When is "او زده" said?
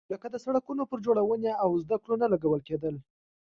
1.63-1.97